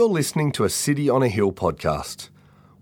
[0.00, 2.30] You're listening to a City on a Hill podcast.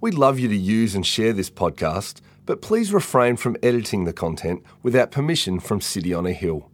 [0.01, 4.13] We'd love you to use and share this podcast, but please refrain from editing the
[4.13, 6.71] content without permission from City on a Hill.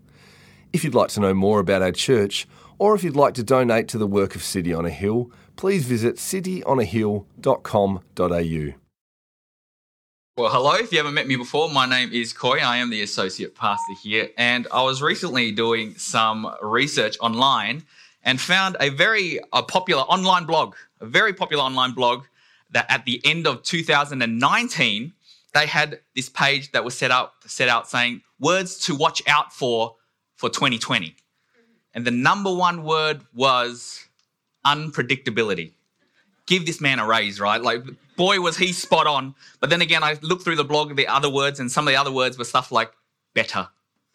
[0.71, 2.47] If you'd like to know more about our church,
[2.79, 5.87] or if you'd like to donate to the work of City on a Hill, please
[5.87, 8.79] visit cityonahill.com.au.
[10.37, 10.75] Well, hello.
[10.75, 12.59] If you haven't met me before, my name is Coy.
[12.59, 17.85] I am the associate pastor here, and I was recently doing some research online
[18.25, 19.39] and found a very
[19.69, 22.25] popular online blog, a very popular online blog
[22.71, 25.13] that at the end of 2019
[25.53, 29.53] they had this page that was set up set out saying words to watch out
[29.53, 29.97] for
[30.35, 31.15] for 2020.
[31.95, 34.05] And the number one word was
[34.67, 35.73] unpredictability.
[36.47, 37.63] Give this man a raise, right?
[37.63, 37.85] Like
[38.17, 39.35] boy, was he spot on.
[39.61, 41.97] But then again, I looked through the blog, the other words, and some of the
[41.97, 42.93] other words were stuff like
[43.35, 43.69] better,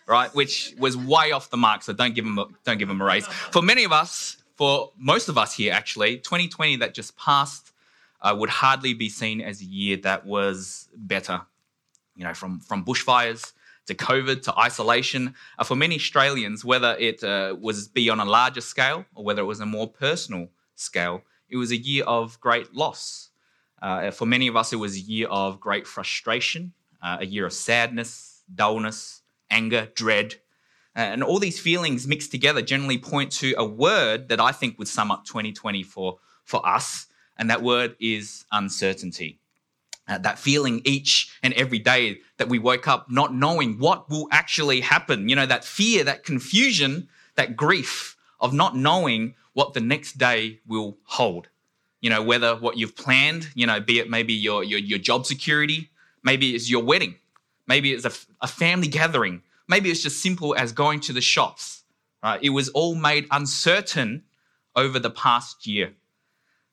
[0.09, 0.33] right?
[0.35, 1.83] Which was way off the mark.
[1.83, 3.25] So don't give him a, don't give him a raise.
[3.27, 7.71] For many of us, for most of us here, actually, 2020 that just passed
[8.21, 11.41] uh, would hardly be seen as a year that was better.
[12.15, 13.53] You know, from from bushfires
[13.85, 15.35] to COVID to isolation.
[15.57, 19.41] Uh, for many Australians, whether it uh, was be on a larger scale or whether
[19.41, 23.29] it was a more personal scale, it was a year of great loss
[23.81, 27.45] uh, for many of us, it was a year of great frustration, uh, a year
[27.45, 30.35] of sadness, dullness, anger, dread.
[30.95, 34.77] Uh, and all these feelings mixed together generally point to a word that I think
[34.77, 39.39] would sum up 2020 for, for us, and that word is uncertainty.
[40.07, 44.27] Uh, that feeling each and every day that we woke up not knowing what will
[44.31, 45.29] actually happen.
[45.29, 50.59] You know, that fear, that confusion, that grief of not knowing what the next day
[50.65, 51.49] will hold
[52.01, 55.25] you know, whether what you've planned, you know, be it maybe your, your, your job
[55.25, 55.89] security,
[56.23, 57.15] maybe it's your wedding,
[57.69, 61.83] maybe it's a, a family gathering, maybe it's just simple as going to the shops,
[62.21, 62.39] right?
[62.43, 64.23] It was all made uncertain
[64.75, 65.93] over the past year.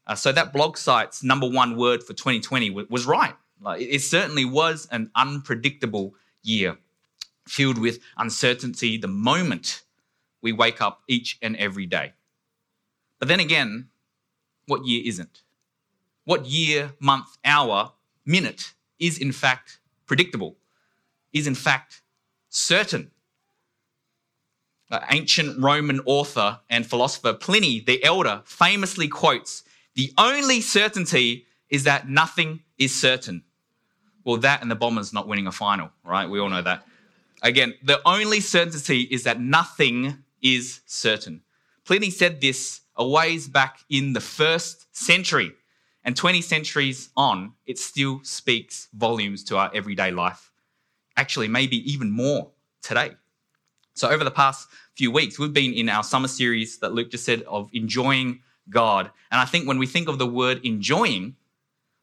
[0.07, 3.35] Uh, so that blog site's number one word for 2020 w- was right.
[3.61, 6.79] Like, it certainly was an unpredictable year,
[7.47, 9.83] filled with uncertainty the moment
[10.41, 12.13] we wake up each and every day.
[13.19, 13.89] But then again,
[14.67, 15.43] what year isn't.
[16.25, 17.93] What year, month, hour,
[18.25, 20.57] minute is in fact predictable,
[21.37, 22.03] is in fact
[22.49, 23.11] certain.
[24.89, 29.65] Uh, ancient Roman author and philosopher Pliny the Elder famously quotes
[29.97, 33.43] The only certainty is that nothing is certain.
[34.25, 36.29] Well, that and the Bombers not winning a final, right?
[36.29, 36.87] We all know that.
[37.43, 41.43] Again, the only certainty is that nothing is certain.
[41.85, 45.53] Pliny said this a ways back in the first century.
[46.05, 50.53] And 20 centuries on, it still speaks volumes to our everyday life.
[51.17, 52.51] Actually, maybe even more
[52.83, 53.13] today.
[53.95, 57.25] So, over the past few weeks, we've been in our summer series that Luke just
[57.25, 59.11] said of enjoying God.
[59.31, 61.37] And I think when we think of the word enjoying,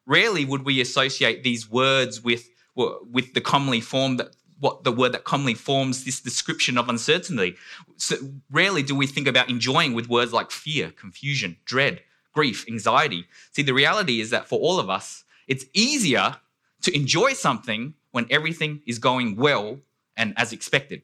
[0.06, 5.12] rarely would we associate these words with, with the commonly form that what the word
[5.12, 7.56] that commonly forms this description of uncertainty.
[7.98, 8.16] So
[8.50, 12.02] rarely do we think about enjoying with words like fear, confusion, dread,
[12.34, 13.26] grief, anxiety.
[13.52, 16.38] See, the reality is that for all of us, it's easier
[16.82, 19.80] to enjoy something when everything is going well
[20.16, 21.02] and as expected.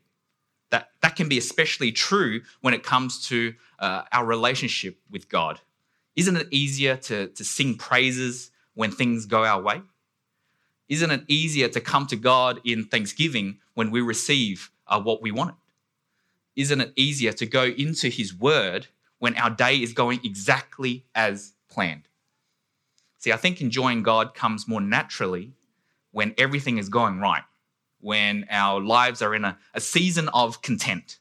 [0.69, 5.59] That, that can be especially true when it comes to uh, our relationship with God.
[6.15, 9.81] Isn't it easier to, to sing praises when things go our way?
[10.87, 15.31] Isn't it easier to come to God in thanksgiving when we receive uh, what we
[15.31, 15.55] wanted?
[16.55, 18.87] Isn't it easier to go into His Word
[19.17, 22.07] when our day is going exactly as planned?
[23.17, 25.53] See, I think enjoying God comes more naturally
[26.11, 27.43] when everything is going right,
[28.01, 31.19] when our lives are in a, a season of content.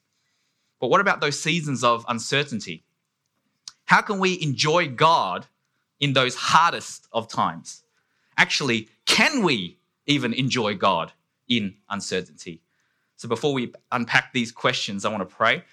[0.81, 2.85] But what about those seasons of uncertainty?
[3.87, 5.47] How can we enjoy God
[5.99, 7.83] in those hardest of times?
[8.37, 11.13] Actually, can we even enjoy God
[11.49, 12.61] in uncertainty?
[13.17, 15.65] So before we unpack these questions, I want to pray.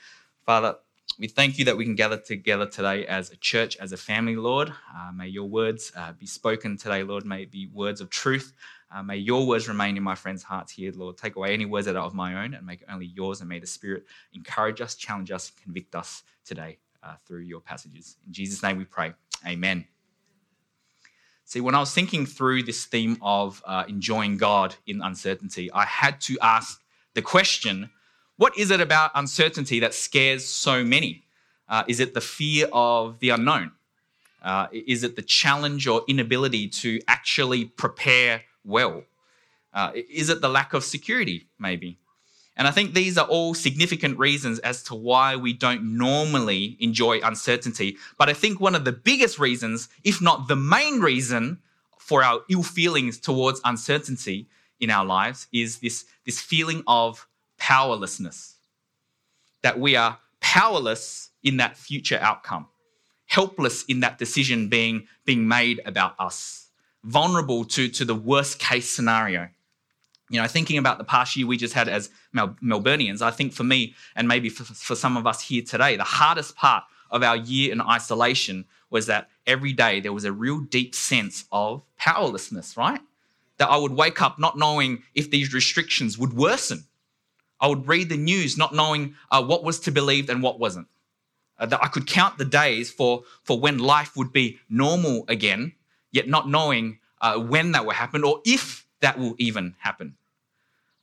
[0.45, 0.77] Father,
[1.19, 4.35] we thank you that we can gather together today as a church, as a family,
[4.35, 4.69] Lord.
[4.69, 7.25] Uh, may your words uh, be spoken today, Lord.
[7.25, 8.53] May it be words of truth.
[8.95, 11.17] Uh, may your words remain in my friends' hearts here, Lord.
[11.17, 13.41] Take away any words that are of my own and make only yours.
[13.41, 18.15] And may the Spirit encourage us, challenge us, convict us today uh, through your passages.
[18.25, 19.11] In Jesus' name we pray.
[19.45, 19.83] Amen.
[21.43, 25.83] See, when I was thinking through this theme of uh, enjoying God in uncertainty, I
[25.83, 26.81] had to ask
[27.15, 27.89] the question
[28.37, 31.25] what is it about uncertainty that scares so many?
[31.67, 33.73] Uh, is it the fear of the unknown?
[34.41, 39.03] Uh, is it the challenge or inability to actually prepare well?
[39.73, 41.99] Uh, is it the lack of security, maybe?
[42.57, 47.19] And I think these are all significant reasons as to why we don't normally enjoy
[47.21, 47.97] uncertainty.
[48.17, 51.59] But I think one of the biggest reasons, if not the main reason
[51.97, 54.47] for our ill feelings towards uncertainty
[54.79, 57.27] in our lives, is this, this feeling of
[57.57, 58.55] powerlessness.
[59.61, 62.67] That we are powerless in that future outcome,
[63.25, 66.64] helpless in that decision being, being made about us,
[67.05, 69.49] vulnerable to, to the worst case scenario
[70.29, 73.53] you know, thinking about the past year we just had as Mel- Melburnians, I think
[73.53, 77.23] for me, and maybe for, for some of us here today, the hardest part of
[77.23, 81.83] our year in isolation was that every day there was a real deep sense of
[81.97, 83.01] powerlessness, right?
[83.57, 86.85] That I would wake up not knowing if these restrictions would worsen.
[87.61, 90.87] I would read the news not knowing uh, what was to believe and what wasn't.
[91.57, 95.73] Uh, that I could count the days for, for when life would be normal again,
[96.15, 100.15] yet not knowing uh, when that will happen or if that will even happen.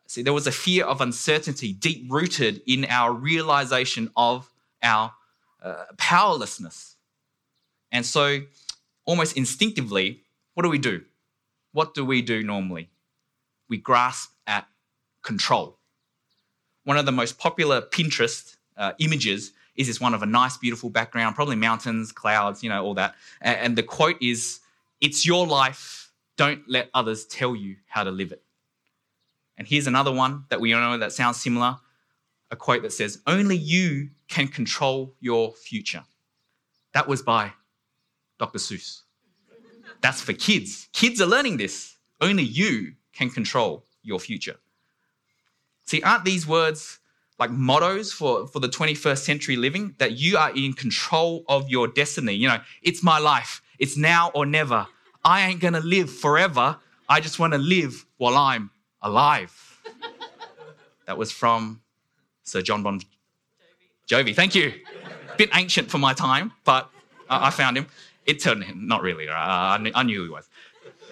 [0.07, 4.51] See, there was a fear of uncertainty deep rooted in our realization of
[4.83, 5.13] our
[5.63, 6.97] uh, powerlessness.
[7.91, 8.41] And so,
[9.05, 10.21] almost instinctively,
[10.55, 11.03] what do we do?
[11.73, 12.91] What do we do normally?
[13.69, 14.67] We grasp at
[15.23, 15.79] control.
[16.85, 20.91] One of the most popular Pinterest uh, images is this one of a nice, beautiful
[20.91, 23.15] background, probably mountains, clouds, you know, all that.
[23.41, 24.61] And the quote is,
[25.03, 28.43] It's your life don't let others tell you how to live it.
[29.59, 31.77] And here's another one that we all know that sounds similar
[32.53, 36.05] a quote that says, Only you can control your future.
[36.95, 37.53] That was by
[38.39, 38.59] Dr.
[38.59, 39.03] Seuss.
[40.03, 40.89] That's for kids.
[40.93, 41.97] Kids are learning this.
[42.21, 44.57] Only you can control your future.
[45.85, 47.01] See, aren't these words
[47.39, 49.95] like mottos for, for the 21st century living?
[49.99, 52.35] That you are in control of your destiny.
[52.35, 54.87] You know, it's my life, it's now or never.
[55.25, 56.79] I ain't gonna live forever.
[57.09, 58.71] I just wanna live while I'm
[59.01, 59.81] alive.
[61.07, 61.81] that was from
[62.43, 63.01] Sir John Bon
[64.09, 64.35] Jovi.
[64.35, 64.73] Thank you.
[65.37, 66.91] Bit ancient for my time, but
[67.29, 67.87] I found him.
[68.27, 70.49] It turned him, not really, uh, I knew he was.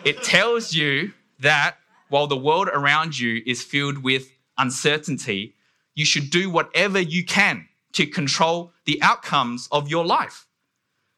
[0.05, 1.77] It tells you that
[2.09, 5.55] while the world around you is filled with uncertainty,
[5.95, 10.47] you should do whatever you can to control the outcomes of your life.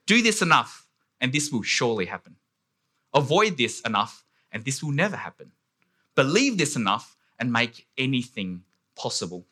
[0.06, 0.86] Do this enough,
[1.20, 2.36] and this will surely happen.
[3.14, 5.52] Avoid this enough, and this will never happen.
[6.14, 8.62] Believe this enough, and make anything
[8.94, 9.44] possible.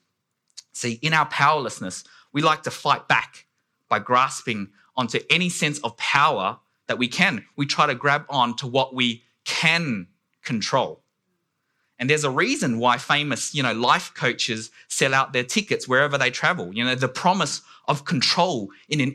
[0.73, 3.47] See, in our powerlessness, we like to fight back
[3.89, 7.45] by grasping onto any sense of power that we can.
[7.57, 10.07] We try to grab on to what we can
[10.43, 11.03] control.
[12.01, 16.19] And there's a reason why famous, you know, life coaches sell out their tickets wherever
[16.19, 16.75] they travel.
[16.75, 19.15] You know, the promise of control in an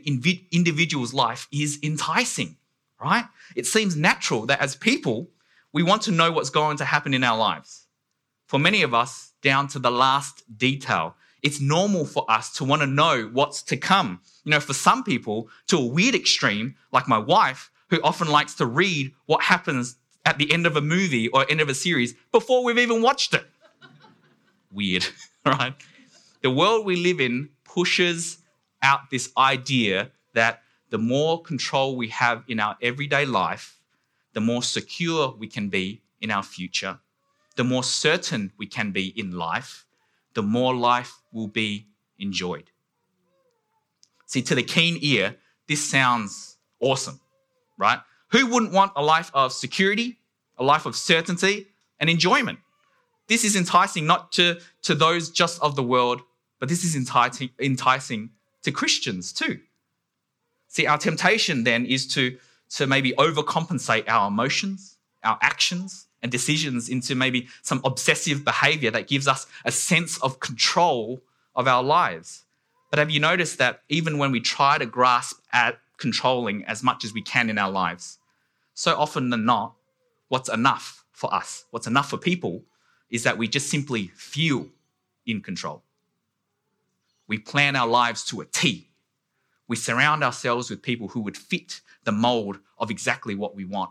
[0.50, 2.56] individual's life is enticing
[3.00, 3.24] right?
[3.54, 5.28] It seems natural that as people,
[5.72, 7.86] we want to know what's going to happen in our lives.
[8.46, 12.82] For many of us, down to the last detail, it's normal for us to want
[12.82, 14.20] to know what's to come.
[14.44, 18.54] You know, for some people, to a weird extreme, like my wife, who often likes
[18.54, 19.96] to read what happens
[20.26, 23.32] at the end of a movie or end of a series before we've even watched
[23.32, 23.46] it.
[24.72, 25.06] Weird,
[25.46, 25.74] right?
[26.42, 28.38] The world we live in pushes
[28.82, 33.78] out this idea that the more control we have in our everyday life,
[34.34, 36.98] the more secure we can be in our future,
[37.54, 39.86] the more certain we can be in life,
[40.34, 41.86] the more life will be
[42.18, 42.70] enjoyed.
[44.26, 45.36] See, to the keen ear,
[45.68, 47.20] this sounds awesome,
[47.78, 48.00] right?
[48.32, 50.18] Who wouldn't want a life of security,
[50.58, 51.66] a life of certainty,
[51.98, 52.58] and enjoyment?
[53.28, 56.22] This is enticing not to, to those just of the world,
[56.60, 58.30] but this is enticing, enticing
[58.62, 59.60] to Christians too.
[60.68, 62.36] See, our temptation then is to,
[62.70, 69.08] to maybe overcompensate our emotions, our actions, and decisions into maybe some obsessive behavior that
[69.08, 71.22] gives us a sense of control
[71.54, 72.44] of our lives.
[72.90, 77.04] But have you noticed that even when we try to grasp at controlling as much
[77.04, 78.18] as we can in our lives,
[78.74, 79.74] so often than not,
[80.28, 82.64] what's enough for us, what's enough for people,
[83.10, 84.66] is that we just simply feel
[85.26, 85.82] in control.
[87.28, 88.90] We plan our lives to a T
[89.68, 93.90] we surround ourselves with people who would fit the mold of exactly what we want.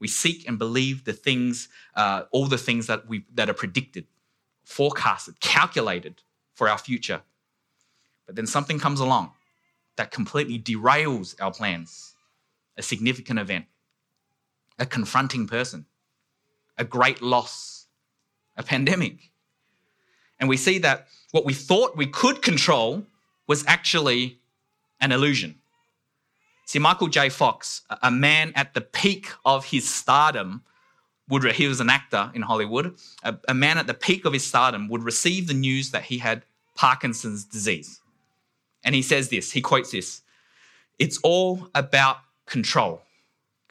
[0.00, 4.06] We seek and believe the things, uh, all the things that we that are predicted,
[4.64, 6.22] forecasted, calculated
[6.54, 7.22] for our future.
[8.26, 9.32] But then something comes along
[9.96, 12.14] that completely derails our plans.
[12.76, 13.66] A significant event,
[14.78, 15.86] a confronting person,
[16.78, 17.86] a great loss,
[18.56, 19.30] a pandemic.
[20.40, 23.04] And we see that what we thought we could control
[23.46, 24.38] was actually
[25.00, 25.56] an illusion.
[26.66, 27.28] See, Michael J.
[27.28, 30.62] Fox, a man at the peak of his stardom,
[31.28, 34.44] would, he was an actor in Hollywood, a, a man at the peak of his
[34.44, 38.00] stardom would receive the news that he had Parkinson's disease.
[38.84, 40.22] And he says this, he quotes this
[40.98, 43.02] It's all about control.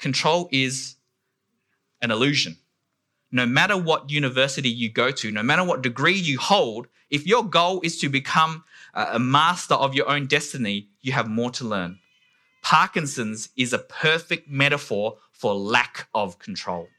[0.04, 0.98] Control is
[2.02, 2.58] an illusion.
[3.32, 7.46] No matter what university you go to, no matter what degree you hold, if your
[7.46, 12.00] goal is to become a master of your own destiny, you have more to learn.
[12.62, 16.90] Parkinson's is a perfect metaphor for lack of control.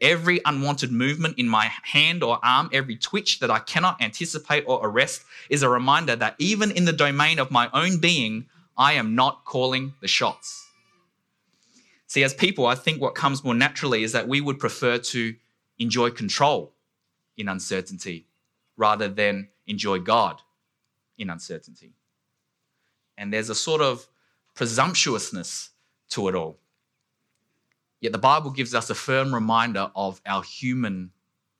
[0.00, 4.84] Every unwanted movement in my hand or arm, every twitch that I cannot anticipate or
[4.84, 9.14] arrest is a reminder that even in the domain of my own being, I am
[9.14, 10.63] not calling the shots.
[12.06, 15.34] See, as people, I think what comes more naturally is that we would prefer to
[15.78, 16.74] enjoy control
[17.36, 18.26] in uncertainty
[18.76, 20.40] rather than enjoy God
[21.18, 21.94] in uncertainty.
[23.16, 24.06] And there's a sort of
[24.54, 25.70] presumptuousness
[26.10, 26.58] to it all.
[28.00, 31.10] Yet the Bible gives us a firm reminder of our human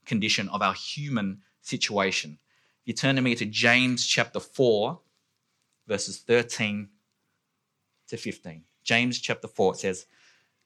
[0.04, 2.38] condition, of our human situation.
[2.82, 5.00] If You turn to me to James chapter 4,
[5.86, 6.88] verses 13
[8.08, 8.62] to 15.
[8.82, 10.06] James chapter 4 says,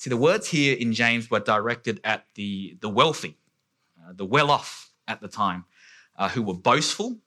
[0.00, 3.36] See, the words here in James were directed at the, the wealthy,
[4.02, 5.66] uh, the well off at the time,
[6.16, 7.18] uh, who were boastful,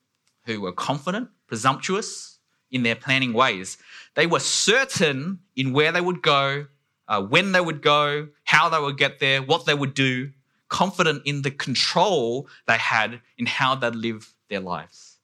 [0.48, 2.40] who were confident, presumptuous
[2.72, 3.78] in their planning ways.
[4.16, 6.66] They were certain in where they would go,
[7.08, 10.32] uh, when they would go, how they would get there, what they would do,
[10.68, 15.20] confident in the control they had in how they'd live their lives,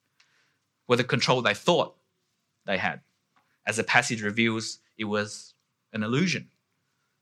[0.87, 1.95] were the control they thought
[2.67, 3.01] they had.
[3.65, 5.55] As the passage reveals, it was
[5.93, 6.51] an illusion.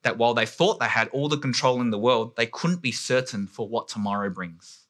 [0.07, 2.93] That while they thought they had all the control in the world, they couldn't be
[2.93, 4.85] certain for what tomorrow brings.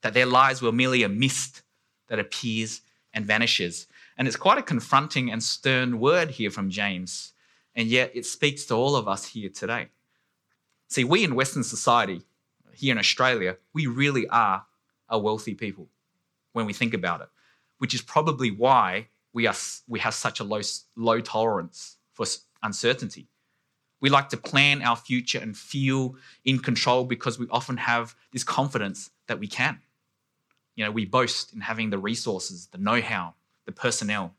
[0.00, 1.60] That their lives were merely a mist
[2.06, 2.80] that appears
[3.12, 3.86] and vanishes.
[4.16, 7.34] And it's quite a confronting and stern word here from James,
[7.74, 9.88] and yet it speaks to all of us here today.
[10.88, 12.22] See, we in Western society,
[12.72, 14.64] here in Australia, we really are
[15.10, 15.88] a wealthy people
[16.54, 17.28] when we think about it,
[17.76, 19.54] which is probably why we, are,
[19.86, 20.62] we have such a low,
[20.96, 22.24] low tolerance for
[22.62, 23.28] uncertainty.
[24.06, 28.44] We like to plan our future and feel in control because we often have this
[28.44, 29.80] confidence that we can.
[30.76, 33.34] You know, we boast in having the resources, the know how,
[33.64, 34.32] the personnel.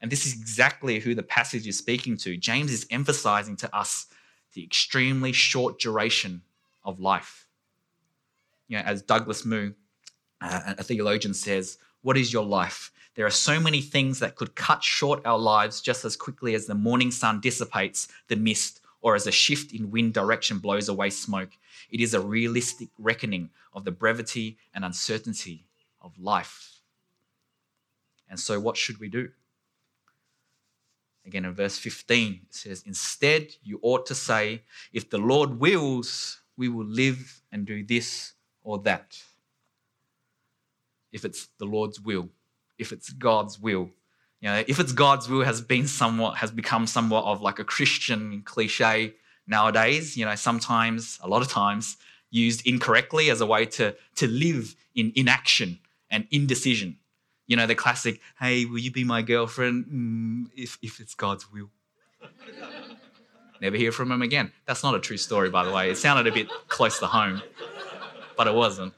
[0.00, 2.38] And this is exactly who the passage is speaking to.
[2.38, 4.06] James is emphasizing to us
[4.54, 6.40] the extremely short duration
[6.84, 7.48] of life.
[8.66, 9.72] You know, as Douglas Moo,
[10.40, 12.92] uh, a theologian, says, What is your life?
[13.18, 16.66] There are so many things that could cut short our lives just as quickly as
[16.66, 21.10] the morning sun dissipates the mist or as a shift in wind direction blows away
[21.10, 21.50] smoke.
[21.90, 25.66] It is a realistic reckoning of the brevity and uncertainty
[26.00, 26.78] of life.
[28.30, 29.30] And so, what should we do?
[31.26, 36.38] Again, in verse 15, it says, Instead, you ought to say, If the Lord wills,
[36.56, 39.20] we will live and do this or that.
[41.10, 42.28] If it's the Lord's will,
[42.78, 43.90] if it's God's will.
[44.40, 47.64] You know, if it's God's will has been somewhat has become somewhat of like a
[47.64, 49.14] Christian cliche
[49.46, 51.96] nowadays, you know, sometimes, a lot of times,
[52.30, 55.78] used incorrectly as a way to, to live in inaction
[56.10, 56.98] and indecision.
[57.46, 59.86] You know, the classic, hey, will you be my girlfriend?
[59.86, 61.70] Mm, if, if it's God's will.
[63.60, 64.52] Never hear from him again.
[64.66, 65.90] That's not a true story, by the way.
[65.90, 67.42] It sounded a bit close to home,
[68.36, 68.92] but it wasn't.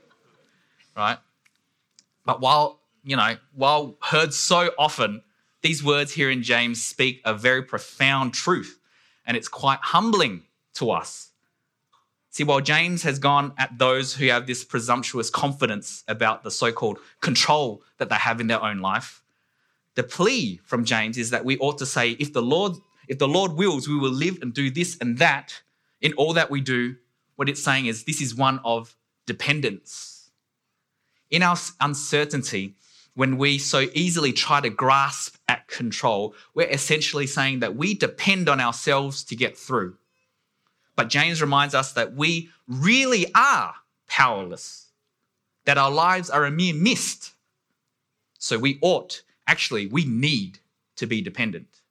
[0.96, 1.18] Right?
[2.26, 5.22] But while, you know, while heard so often,
[5.62, 8.78] these words here in James speak a very profound truth,
[9.26, 10.42] and it's quite humbling
[10.74, 11.30] to us.
[12.30, 16.70] See, while James has gone at those who have this presumptuous confidence about the so
[16.70, 19.22] called control that they have in their own life,
[19.96, 22.76] the plea from James is that we ought to say, if the Lord
[23.10, 25.62] if the Lord wills, we will live and do this and that
[26.00, 26.94] in all that we do.
[27.34, 28.94] What it's saying is this is one of
[29.26, 30.30] dependence.
[31.28, 32.76] In our uncertainty,
[33.20, 38.48] when we so easily try to grasp at control, we're essentially saying that we depend
[38.48, 39.94] on ourselves to get through.
[40.96, 43.74] But James reminds us that we really are
[44.08, 44.86] powerless,
[45.66, 47.32] that our lives are a mere mist.
[48.38, 50.60] So we ought, actually, we need
[50.96, 51.82] to be dependent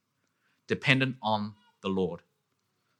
[0.65, 2.21] dependent on the Lord,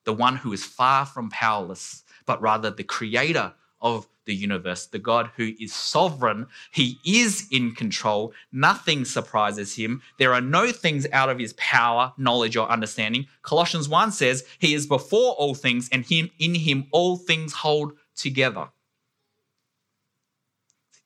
[0.04, 5.00] the one who is far from powerless, but rather the creator of the universe, the
[5.00, 6.46] God who is sovereign.
[6.72, 8.32] He is in control.
[8.52, 10.04] Nothing surprises him.
[10.20, 13.26] There are no things out of his power, knowledge, or understanding.
[13.42, 17.94] Colossians 1 says, He is before all things, and him in him all things hold
[18.16, 18.70] together.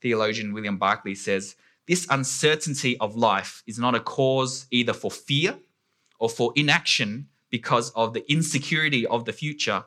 [0.02, 1.56] Theologian William Barclay says,
[1.88, 5.58] This uncertainty of life is not a cause either for fear
[6.20, 9.86] or for inaction because of the insecurity of the future.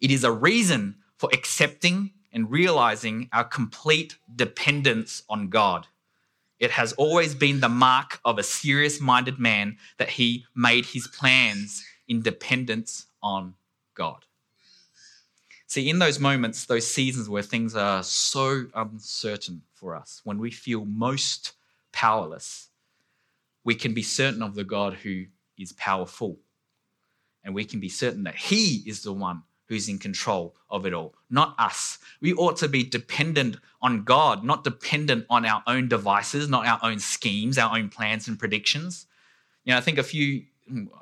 [0.00, 5.86] It is a reason for accepting and realizing our complete dependence on God.
[6.58, 11.06] It has always been the mark of a serious minded man that he made his
[11.06, 13.54] plans in dependence on
[13.94, 14.24] God.
[15.66, 20.50] See, in those moments, those seasons where things are so uncertain for us, when we
[20.50, 21.52] feel most
[21.92, 22.68] powerless,
[23.64, 25.24] we can be certain of the God who
[25.58, 26.38] is powerful.
[27.42, 30.94] And we can be certain that He is the one who's in control of it
[30.94, 31.98] all, not us.
[32.20, 36.78] We ought to be dependent on God, not dependent on our own devices, not our
[36.82, 39.06] own schemes, our own plans and predictions.
[39.64, 40.44] You know, I think a few,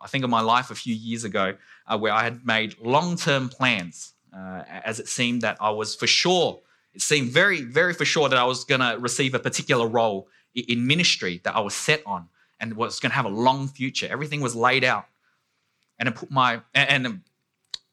[0.02, 1.54] I think of my life a few years ago
[1.86, 5.94] uh, where I had made long term plans, uh, as it seemed that I was
[5.94, 6.60] for sure,
[6.94, 10.28] it seemed very, very for sure that I was going to receive a particular role
[10.54, 12.28] in ministry that I was set on
[12.60, 14.06] and was going to have a long future.
[14.10, 15.06] Everything was laid out.
[15.98, 17.20] And it put my, and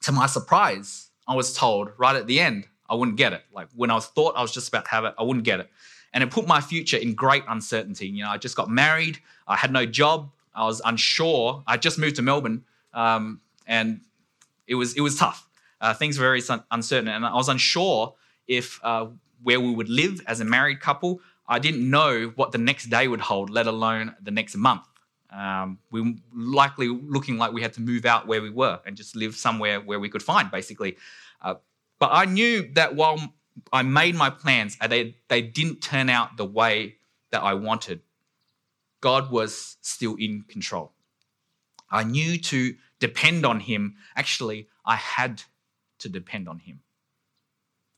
[0.02, 3.44] to my surprise, I was told right at the end I wouldn't get it.
[3.54, 5.60] Like when I was thought I was just about to have it, I wouldn't get
[5.60, 5.70] it.
[6.14, 8.08] And it put my future in great uncertainty.
[8.08, 11.64] You know, I just got married, I had no job, I was unsure.
[11.66, 14.02] I just moved to Melbourne, um, and
[14.68, 15.48] it was it was tough.
[15.80, 16.42] Uh, things were very
[16.72, 18.16] uncertain, and I was unsure
[18.48, 19.08] if uh,
[19.42, 21.22] where we would live as a married couple.
[21.48, 24.84] I didn't know what the next day would hold, let alone the next month.
[25.32, 29.16] Um, we likely looking like we had to move out where we were and just
[29.16, 30.98] live somewhere where we could find, basically.
[31.42, 31.56] Uh,
[32.00, 33.34] but I knew that while
[33.72, 36.98] I made my plans, uh, they, they didn't turn out the way
[37.32, 38.02] that I wanted.
[39.00, 40.92] God was still in control.
[41.90, 43.96] I knew to depend on Him.
[44.16, 45.44] Actually, I had
[46.00, 46.82] to depend on Him.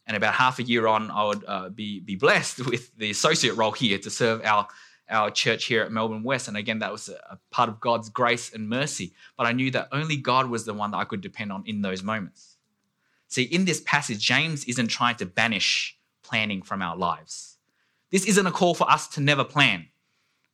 [0.05, 3.55] And about half a year on, I would uh, be, be blessed with the associate
[3.55, 4.67] role here to serve our
[5.09, 6.47] our church here at Melbourne West.
[6.47, 9.13] And again, that was a part of God's grace and mercy.
[9.37, 11.81] But I knew that only God was the one that I could depend on in
[11.81, 12.57] those moments.
[13.27, 17.57] See, in this passage, James isn't trying to banish planning from our lives.
[18.11, 19.87] This isn't a call for us to never plan,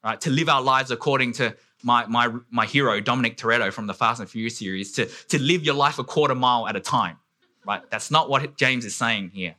[0.03, 0.19] right?
[0.21, 4.19] To live our lives according to my, my, my hero, Dominic Toretto from the Fast
[4.19, 7.17] and Furious series, to, to live your life a quarter mile at a time,
[7.65, 7.81] right?
[7.91, 9.55] That's not what James is saying here.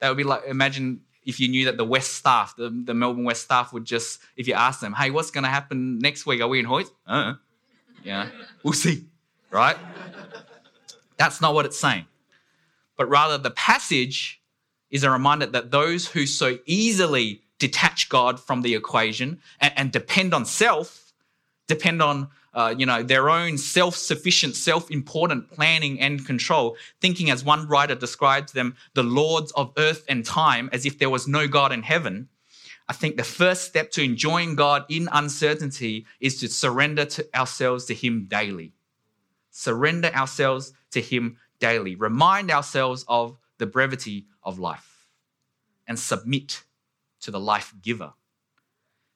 [0.00, 3.24] That would be like, imagine if you knew that the West staff, the, the Melbourne
[3.24, 6.40] West staff would just, if you ask them, hey, what's going to happen next week?
[6.40, 6.90] Are we in Hoyt?
[7.06, 7.34] Uh,
[8.02, 8.28] yeah,
[8.62, 9.04] we'll see,
[9.50, 9.76] right?
[11.16, 12.06] That's not what it's saying.
[12.96, 14.40] But rather, the passage
[14.90, 19.92] is a reminder that those who so easily detach God from the equation and, and
[19.92, 21.12] depend on self,
[21.66, 22.28] depend on
[22.58, 28.50] uh, you know, their own self-sufficient, self-important planning and control, thinking as one writer describes
[28.50, 32.28] them, the lords of earth and time, as if there was no God in heaven.
[32.88, 37.84] I think the first step to enjoying God in uncertainty is to surrender to ourselves
[37.84, 38.72] to Him daily.
[39.52, 41.94] Surrender ourselves to Him daily.
[41.94, 45.06] Remind ourselves of the brevity of life
[45.86, 46.64] and submit
[47.20, 48.14] to the life giver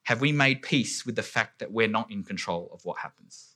[0.03, 3.55] have we made peace with the fact that we're not in control of what happens?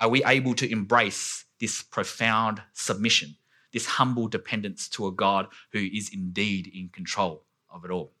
[0.00, 3.36] Are we able to embrace this profound submission,
[3.72, 8.12] this humble dependence to a God who is indeed in control of it all?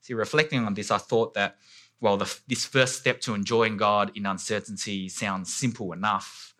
[0.00, 1.58] See, reflecting on this, I thought that,
[2.00, 6.54] well, the, this first step to enjoying God in uncertainty sounds simple enough.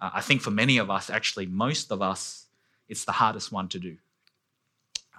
[0.00, 2.46] Uh, I think for many of us, actually, most of us,
[2.88, 3.96] it's the hardest one to do.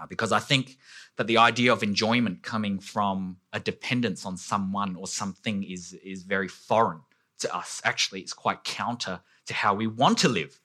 [0.03, 0.77] Uh, because I think
[1.15, 6.23] that the idea of enjoyment coming from a dependence on someone or something is, is
[6.23, 7.01] very foreign
[7.39, 7.81] to us.
[7.85, 10.59] Actually, it's quite counter to how we want to live.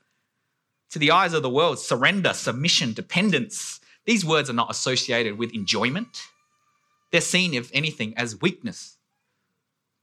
[0.90, 5.54] To the eyes of the world, surrender, submission, dependence, these words are not associated with
[5.54, 6.22] enjoyment.
[7.12, 8.96] They're seen, if anything, as weakness,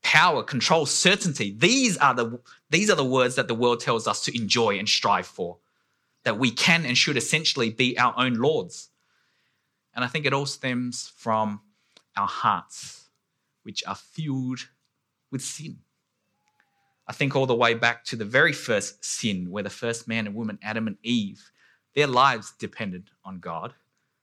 [0.04, 1.56] power, control, certainty.
[1.58, 4.88] These are the, these are the words that the world tells us to enjoy and
[4.88, 5.58] strive for,
[6.24, 8.90] that we can and should essentially be our own lords.
[9.96, 11.62] And I think it all stems from
[12.18, 13.10] our hearts,
[13.64, 14.68] which are filled
[15.32, 15.80] with sin.
[17.08, 20.26] I think all the way back to the very first sin, where the first man
[20.26, 21.52] and woman, Adam and Eve,
[21.94, 23.74] their lives depended on God,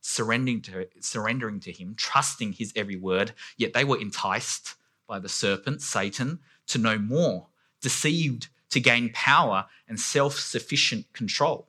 [0.01, 4.75] surrendering to, surrendering to Him, trusting His every word, yet they were enticed
[5.07, 7.47] by the serpent, Satan, to know more,
[7.81, 11.69] deceived to gain power and self sufficient control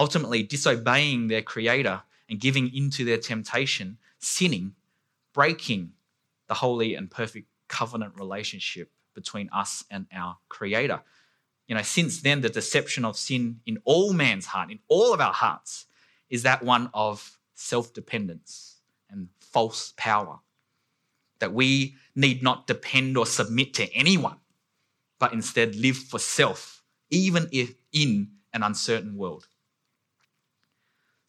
[0.00, 4.74] ultimately disobeying their creator and giving into their temptation, sinning,
[5.34, 5.92] breaking
[6.46, 11.02] the holy and perfect covenant relationship between us and our creator.
[11.66, 15.20] You know, since then, the deception of sin in all man's heart, in all of
[15.20, 15.86] our hearts,
[16.28, 20.38] is that one of self dependence and false power.
[21.40, 24.36] That we need not depend or submit to anyone,
[25.18, 29.46] but instead live for self, even if in an uncertain world.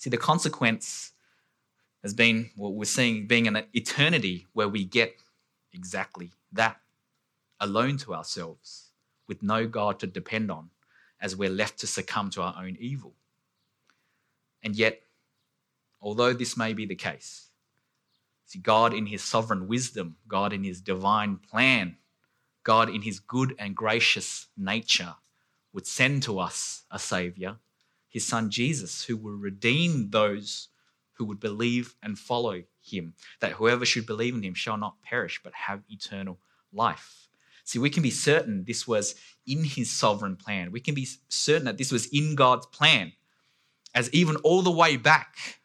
[0.01, 1.11] See, the consequence
[2.01, 5.13] has been what we're seeing being an eternity where we get
[5.73, 6.77] exactly that
[7.59, 8.89] alone to ourselves
[9.27, 10.71] with no God to depend on
[11.21, 13.13] as we're left to succumb to our own evil.
[14.63, 15.03] And yet,
[16.01, 17.51] although this may be the case,
[18.47, 21.97] see, God in his sovereign wisdom, God in his divine plan,
[22.63, 25.13] God in his good and gracious nature
[25.73, 27.57] would send to us a Savior,
[28.11, 30.67] his Son Jesus, who will redeem those
[31.13, 35.39] who would believe and follow him, that whoever should believe in him shall not perish
[35.43, 36.37] but have eternal
[36.73, 37.29] life.
[37.63, 39.15] See, we can be certain this was
[39.47, 40.71] in his sovereign plan.
[40.71, 43.13] We can be certain that this was in God's plan,
[43.95, 45.60] as even all the way back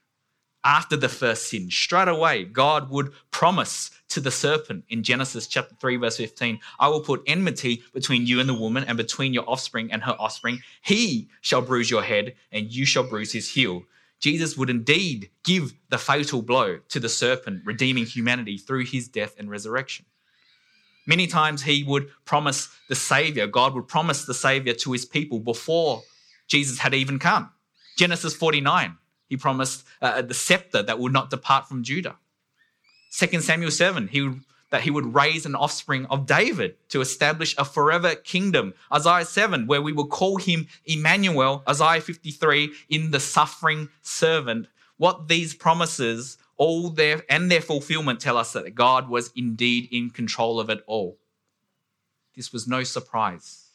[0.66, 5.76] after the first sin, straight away, God would promise to the serpent in Genesis chapter
[5.81, 9.48] 3, verse 15 I will put enmity between you and the woman, and between your
[9.48, 10.61] offspring and her offspring.
[10.83, 13.85] He shall bruise your head, and you shall bruise his heel.
[14.18, 19.37] Jesus would indeed give the fatal blow to the serpent, redeeming humanity through his death
[19.38, 20.05] and resurrection.
[21.07, 25.38] Many times he would promise the Savior, God would promise the Savior to his people
[25.38, 26.02] before
[26.48, 27.50] Jesus had even come.
[27.96, 28.96] Genesis 49
[29.28, 32.16] he promised uh, the scepter that would not depart from Judah.
[33.12, 34.30] 2 Samuel 7, he
[34.70, 38.74] that he would raise an offspring of David to establish a forever kingdom.
[38.92, 41.62] Isaiah 7, where we will call him Emmanuel.
[41.68, 44.66] Isaiah 53, in the suffering servant.
[44.96, 50.10] What these promises, all their and their fulfillment tell us that God was indeed in
[50.10, 51.16] control of it all.
[52.34, 53.68] This was no surprise.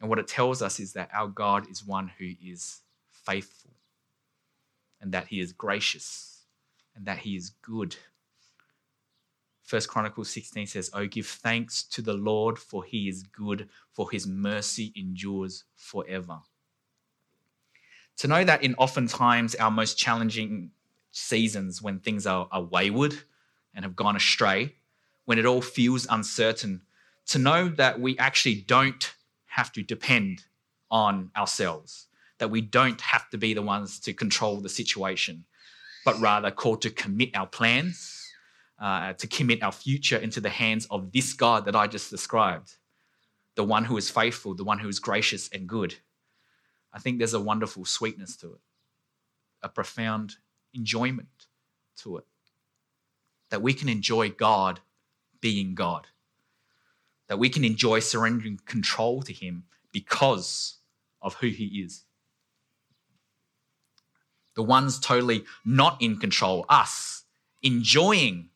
[0.00, 2.80] And what it tells us is that our God is one who is
[3.12, 3.68] faithful
[5.00, 6.42] and that he is gracious
[6.94, 7.96] and that he is good.
[9.62, 14.10] First Chronicles 16 says, Oh, give thanks to the Lord, for he is good, for
[14.10, 16.38] his mercy endures forever.
[18.18, 20.70] To know that in oftentimes our most challenging
[21.12, 23.14] seasons, when things are, are wayward
[23.74, 24.74] and have gone astray,
[25.24, 26.82] when it all feels uncertain,
[27.26, 29.14] to know that we actually don't
[29.46, 30.44] have to depend
[30.90, 32.07] on ourselves
[32.38, 35.44] that we don't have to be the ones to control the situation,
[36.04, 38.32] but rather called to commit our plans,
[38.80, 42.76] uh, to commit our future into the hands of this God that I just described,
[43.56, 45.96] the one who is faithful, the one who is gracious and good.
[46.92, 48.60] I think there's a wonderful sweetness to it,
[49.62, 50.36] a profound
[50.72, 51.46] enjoyment
[51.98, 52.24] to it.
[53.50, 54.80] That we can enjoy God
[55.40, 56.06] being God,
[57.28, 60.76] that we can enjoy surrendering control to Him because
[61.20, 62.04] of who He is
[64.58, 67.22] the ones totally not in control, us,
[67.62, 68.48] enjoying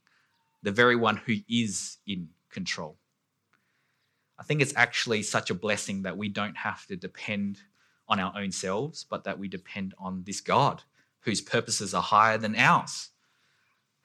[0.65, 2.97] the very one who is in control.
[4.37, 7.61] I think it's actually such a blessing that we don't have to depend
[8.09, 10.83] on our own selves, but that we depend on this God
[11.21, 13.11] whose purposes are higher than ours.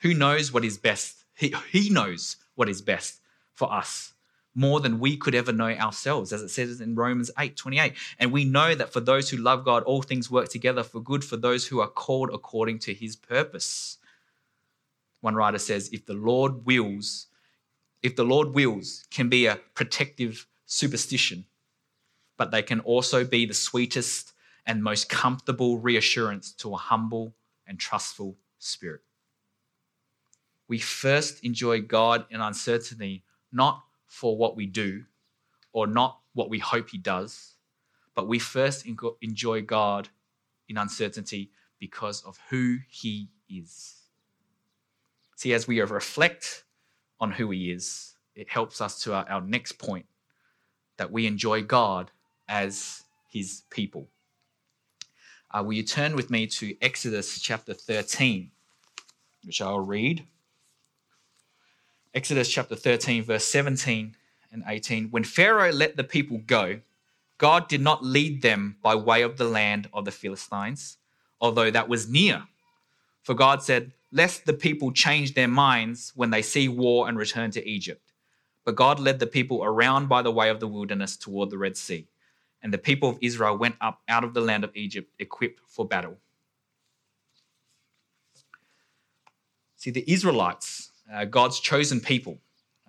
[0.02, 1.26] Who knows what is best?
[1.34, 3.22] He, he knows what is best
[3.56, 4.14] for us
[4.58, 7.94] more than we could ever know ourselves, as it says in Romans 8 28.
[8.18, 11.24] And we know that for those who love God, all things work together for good
[11.24, 14.00] for those who are called according to his purpose.
[15.22, 17.28] One writer says, if the Lord wills,
[18.02, 21.46] if the Lord wills, can be a protective superstition,
[22.36, 24.34] but they can also be the sweetest
[24.66, 27.36] and most comfortable reassurance to a humble
[27.68, 29.02] and trustful spirit.
[30.68, 35.04] We first enjoy God in uncertainty, not for what we do
[35.74, 37.56] or not what we hope He does,
[38.16, 38.86] but we first
[39.22, 40.10] enjoy God
[40.70, 43.96] in uncertainty because of who He is.
[45.36, 46.64] See, as we reflect
[47.20, 50.06] on who He is, it helps us to our, our next point
[50.98, 52.12] that we enjoy God
[52.48, 54.08] as His people.
[55.52, 58.52] Uh, will you turn with me to Exodus chapter 13,
[59.46, 60.26] which I'll read?
[62.14, 64.16] Exodus chapter 13, verse 17
[64.52, 65.10] and 18.
[65.12, 66.80] When Pharaoh let the people go,
[67.38, 70.98] God did not lead them by way of the land of the Philistines,
[71.40, 72.44] although that was near.
[73.24, 77.52] For God said, Lest the people change their minds when they see war and return
[77.52, 78.14] to Egypt.
[78.64, 81.78] But God led the people around by the way of the wilderness toward the Red
[81.78, 82.08] Sea.
[82.62, 85.88] and the people of Israel went up out of the land of Egypt equipped for
[85.88, 86.18] battle.
[89.76, 92.38] See, the Israelites, uh, God's chosen people,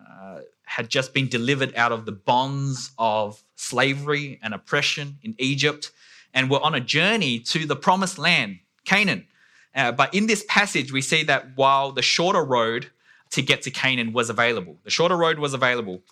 [0.01, 5.91] uh, had just been delivered out of the bonds of slavery and oppression in Egypt
[6.35, 9.27] and were on a journey to the promised land, Canaan.
[9.75, 12.91] Uh, but in this passage, we see that while the shorter road
[13.31, 16.03] to get to Canaan was available, the shorter road was available,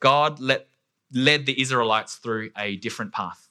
[0.00, 0.68] God let,
[1.12, 3.48] led the Israelites through a different path.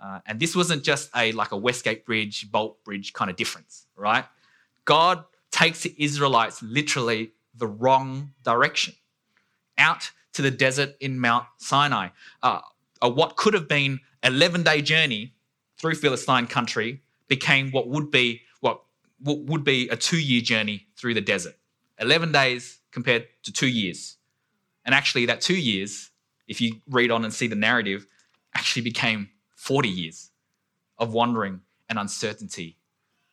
[0.00, 3.86] Uh, and this wasn't just a like a Westgate Bridge, Bolte Bridge kind of difference,
[3.96, 4.24] right?
[4.84, 8.94] God takes the Israelites literally the wrong direction,
[9.76, 12.08] out to the desert in Mount Sinai.
[12.42, 12.60] Uh,
[13.02, 15.34] what could have been 11 day journey
[15.78, 18.82] through Philistine country became what would be what
[19.20, 21.56] would be a two year journey through the desert.
[22.00, 24.16] 11 days compared to two years.
[24.84, 26.10] And actually, that two years,
[26.46, 28.06] if you read on and see the narrative,
[28.54, 30.30] actually became 40 years
[30.98, 32.76] of wandering and uncertainty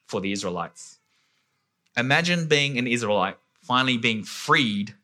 [0.08, 1.00] for the Israelites.
[1.98, 4.96] Imagine being an Israelite, finally being freed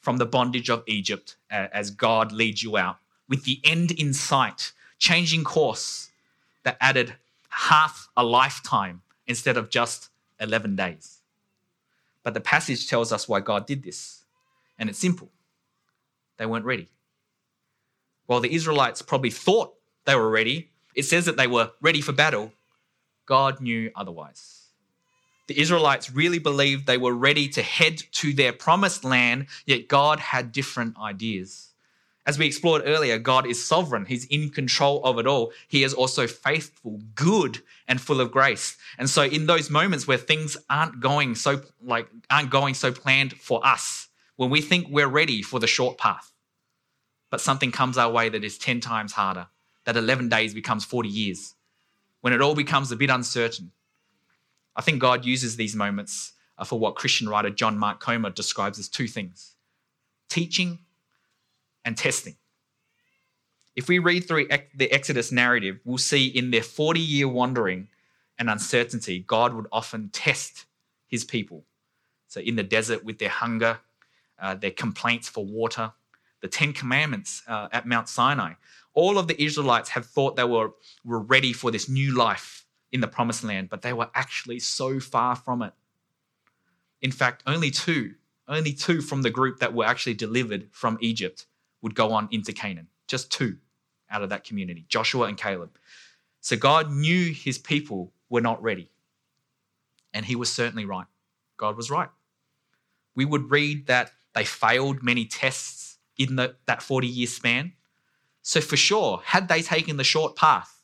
[0.00, 4.14] from the bondage of Egypt uh, as God leads you out, with the end in
[4.14, 6.10] sight, changing course
[6.62, 7.14] that added
[7.48, 11.18] half a lifetime instead of just 11 days.
[12.22, 14.22] But the passage tells us why God did this,
[14.78, 15.30] and it's simple
[16.36, 16.88] they weren't ready.
[18.26, 22.12] While the Israelites probably thought they were ready, it says that they were ready for
[22.12, 22.52] battle.
[23.24, 24.65] God knew otherwise
[25.46, 30.18] the Israelites really believed they were ready to head to their promised land, yet God
[30.18, 31.72] had different ideas.
[32.26, 34.04] As we explored earlier, God is sovereign.
[34.04, 35.52] He's in control of it all.
[35.68, 38.76] He is also faithful, good, and full of grace.
[38.98, 43.34] And so in those moments where things aren't going so like aren't going so planned
[43.34, 46.32] for us, when we think we're ready for the short path,
[47.30, 49.46] but something comes our way that is 10 times harder,
[49.84, 51.54] that 11 days becomes 40 years,
[52.22, 53.70] when it all becomes a bit uncertain,
[54.76, 58.78] I think God uses these moments uh, for what Christian writer John Mark Comer describes
[58.78, 59.54] as two things
[60.28, 60.80] teaching
[61.84, 62.36] and testing.
[63.74, 67.88] If we read through the Exodus narrative, we'll see in their 40 year wandering
[68.38, 70.66] and uncertainty, God would often test
[71.06, 71.64] his people.
[72.28, 73.78] So, in the desert with their hunger,
[74.38, 75.92] uh, their complaints for water,
[76.42, 78.54] the Ten Commandments uh, at Mount Sinai,
[78.92, 80.72] all of the Israelites have thought they were,
[81.04, 82.65] were ready for this new life
[82.96, 85.74] in the promised land, but they were actually so far from it.
[87.02, 88.14] In fact, only two,
[88.48, 91.44] only two from the group that were actually delivered from Egypt
[91.82, 92.88] would go on into Canaan.
[93.06, 93.58] Just two
[94.10, 95.76] out of that community, Joshua and Caleb.
[96.40, 98.90] So God knew his people were not ready.
[100.14, 101.06] And he was certainly right.
[101.58, 102.08] God was right.
[103.14, 107.74] We would read that they failed many tests in the, that 40 year span.
[108.40, 110.76] So, for sure, had they taken the short path,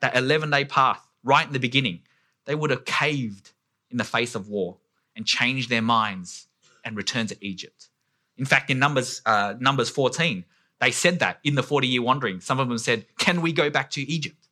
[0.00, 2.00] that 11 day path, right in the beginning,
[2.44, 3.52] they would have caved
[3.90, 4.78] in the face of war
[5.16, 6.46] and changed their minds
[6.84, 7.88] and returned to Egypt.
[8.36, 10.44] In fact, in Numbers, uh, Numbers 14,
[10.80, 12.40] they said that in the 40 year wandering.
[12.40, 14.48] Some of them said, Can we go back to Egypt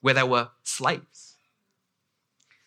[0.00, 1.36] where they were slaves?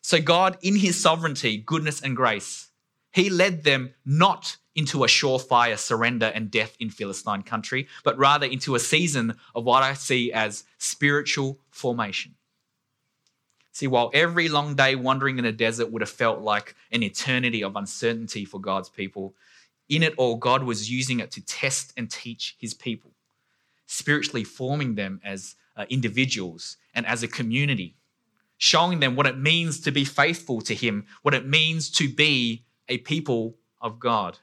[0.02, 2.70] So, God, in his sovereignty, goodness, and grace,
[3.12, 8.46] he led them not into a surefire surrender and death in Philistine country, but rather
[8.46, 12.36] into a season of what I see as spiritual formation.
[13.76, 17.62] See, while every long day wandering in a desert would have felt like an eternity
[17.62, 19.36] of uncertainty for God's people,
[19.90, 23.12] in it all, God was using it to test and teach his people,
[23.86, 27.98] spiritually forming them as uh, individuals and as a community,
[28.56, 32.64] showing them what it means to be faithful to him, what it means to be
[32.88, 34.40] a people of God.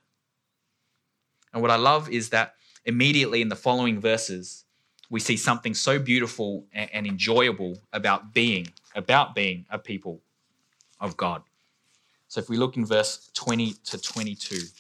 [1.55, 4.67] And what I love is that immediately in the following verses,
[5.09, 10.21] we see something so beautiful and enjoyable about being about being a people
[11.01, 11.43] of God.
[12.29, 14.71] So if we look in verse 20 to 22, it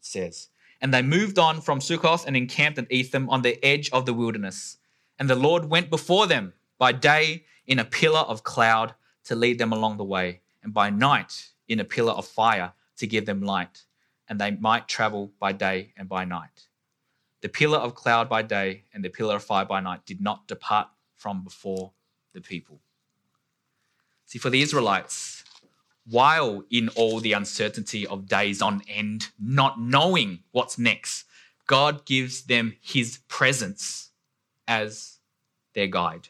[0.00, 0.48] says,
[0.80, 4.14] And they moved on from Sukkoth and encamped at Etham on the edge of the
[4.14, 4.76] wilderness.
[5.18, 8.94] And the Lord went before them by day in a pillar of cloud
[9.24, 13.06] to lead them along the way, and by night in a pillar of fire to
[13.06, 13.82] give them light,
[14.28, 16.68] and they might travel by day and by night.
[17.40, 20.48] The pillar of cloud by day and the pillar of fire by night did not
[20.48, 21.92] depart from before
[22.38, 22.78] the people.
[24.26, 25.44] See, for the Israelites,
[26.08, 31.24] while in all the uncertainty of days on end, not knowing what's next,
[31.66, 34.10] God gives them his presence
[34.66, 35.18] as
[35.74, 36.28] their guide.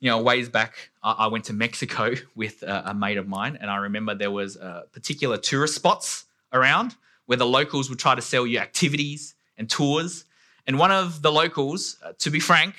[0.00, 3.76] You know, ways back, I went to Mexico with a mate of mine, and I
[3.76, 8.46] remember there was uh, particular tourist spots around where the locals would try to sell
[8.46, 10.24] you activities and tours.
[10.66, 12.74] And one of the locals, uh, to be frank,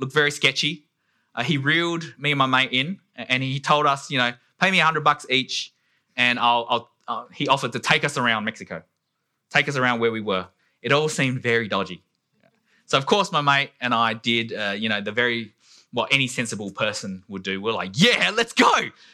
[0.00, 0.86] looked very sketchy.
[1.34, 4.70] Uh, he reeled me and my mate in, and he told us, you know, pay
[4.70, 5.72] me a hundred bucks each,
[6.16, 6.66] and I'll.
[6.68, 8.84] I'll uh, he offered to take us around Mexico,
[9.50, 10.46] take us around where we were.
[10.80, 12.04] It all seemed very dodgy.
[12.86, 15.52] So of course, my mate and I did, uh, you know, the very
[15.92, 17.60] what any sensible person would do.
[17.60, 18.72] We're like, yeah, let's go.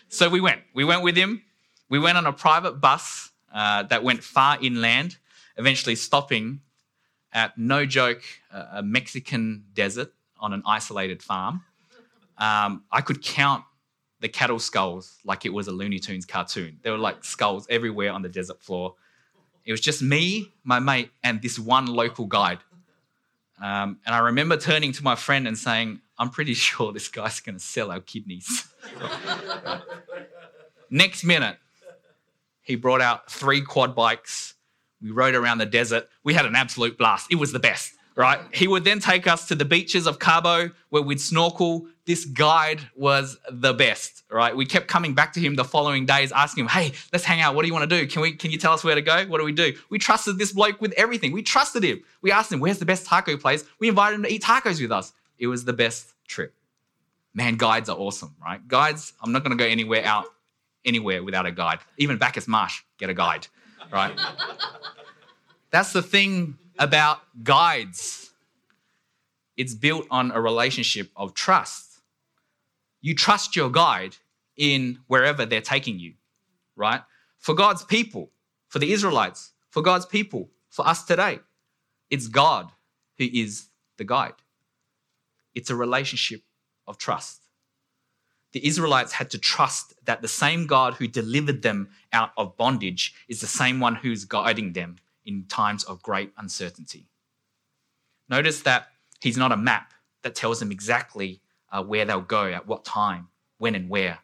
[0.09, 0.61] So we went.
[0.75, 1.42] We went with him.
[1.88, 5.16] We went on a private bus uh, that went far inland,
[5.57, 6.61] eventually stopping
[7.33, 10.12] at no joke a Mexican desert
[10.46, 11.64] on an isolated farm.
[12.38, 13.64] Um, I could count
[14.20, 16.78] the cattle skulls like it was a Looney Tunes cartoon.
[16.82, 18.94] There were like skulls everywhere on the desert floor.
[19.64, 22.59] It was just me, my mate, and this one local guide.
[23.61, 27.40] Um, and I remember turning to my friend and saying, I'm pretty sure this guy's
[27.40, 28.68] going to sell our kidneys.
[30.90, 31.56] Next minute,
[32.62, 34.54] he brought out three quad bikes.
[35.02, 36.09] We rode around the desert.
[36.22, 37.26] We had an absolute blast.
[37.32, 38.40] It was the best right?
[38.52, 41.87] He would then take us to the beaches of Cabo where we'd snorkel.
[42.07, 44.57] This guide was the best, right?
[44.57, 47.55] We kept coming back to him the following days, asking him, "Hey, let's hang out.
[47.55, 48.07] What do you want to do?
[48.07, 48.33] Can we?
[48.33, 49.26] Can you tell us where to go?
[49.26, 51.33] What do we do?" We trusted this bloke with everything.
[51.33, 52.02] We trusted him.
[52.22, 54.92] We asked him, "Where's the best taco place?" We invited him to eat tacos with
[54.92, 55.12] us.
[55.38, 56.55] It was the best trip.
[57.35, 58.66] Man, guides are awesome, right?
[58.66, 59.12] Guides.
[59.20, 60.26] I'm not going to go anywhere out
[60.85, 61.81] anywhere without a guide.
[61.98, 63.48] Even Bacchus Marsh, get a guide,
[63.92, 64.16] right?
[65.70, 68.30] That's the thing about guides.
[69.56, 72.00] It's built on a relationship of trust.
[73.00, 74.16] You trust your guide
[74.56, 76.14] in wherever they're taking you,
[76.76, 77.02] right?
[77.38, 78.30] For God's people,
[78.68, 81.40] for the Israelites, for God's people, for us today,
[82.10, 82.70] it's God
[83.18, 84.34] who is the guide.
[85.54, 86.42] It's a relationship
[86.86, 87.42] of trust.
[88.52, 93.14] The Israelites had to trust that the same God who delivered them out of bondage
[93.28, 97.08] is the same one who's guiding them in times of great uncertainty.
[98.28, 98.88] Notice that
[99.20, 103.28] he's not a map that tells them exactly uh, where they'll go, at what time,
[103.58, 104.20] when, and where.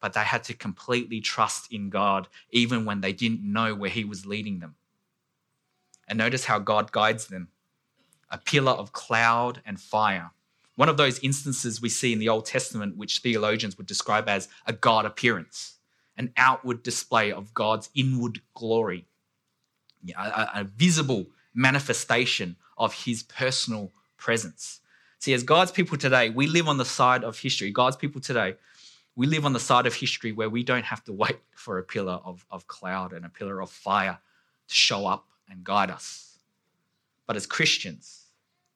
[0.00, 4.04] But they had to completely trust in God even when they didn't know where he
[4.04, 4.76] was leading them.
[6.08, 7.48] And notice how God guides them
[8.30, 10.30] a pillar of cloud and fire.
[10.76, 14.48] One of those instances we see in the Old Testament, which theologians would describe as
[14.66, 15.78] a God appearance,
[16.16, 19.06] an outward display of God's inward glory
[20.16, 24.80] a, a visible manifestation of his personal presence.
[25.18, 27.70] See, as God's people today, we live on the side of history.
[27.70, 28.56] God's people today,
[29.16, 31.82] we live on the side of history where we don't have to wait for a
[31.82, 34.18] pillar of, of cloud and a pillar of fire
[34.68, 36.38] to show up and guide us.
[37.26, 38.26] But as Christians,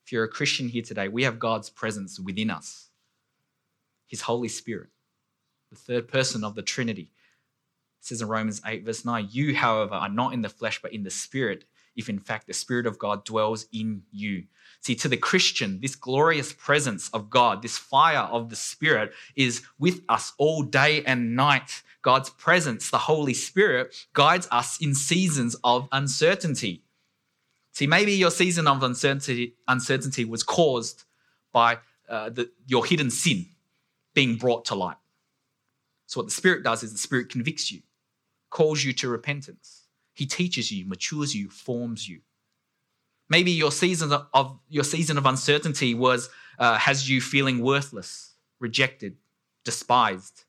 [0.05, 2.89] if you're a Christian here today, we have God's presence within us,
[4.07, 4.91] His Holy Spirit,
[5.71, 7.11] the third person of the Trinity,
[8.05, 10.93] it says in Romans 8, verse 9, you, however, are not in the flesh, but
[10.93, 11.64] in the spirit,
[11.97, 14.45] if in fact the Spirit of God dwells in you.
[14.81, 19.62] See, to the Christian, this glorious presence of God, this fire of the Spirit is
[19.79, 21.83] with us all day and night.
[22.03, 26.83] God's presence, the Holy Spirit, guides us in seasons of uncertainty.
[27.73, 31.05] See, maybe your season of uncertainty, uncertainty was caused
[31.55, 33.47] by uh, the, your hidden sin
[34.12, 34.99] being brought to light.
[36.05, 37.81] So, what the Spirit does is the Spirit convicts you
[38.55, 39.88] calls you to repentance.
[40.12, 42.21] He teaches you, matures you, forms you.
[43.29, 49.17] Maybe your season of your season of uncertainty was uh, has you feeling worthless, rejected,
[49.64, 50.45] despised.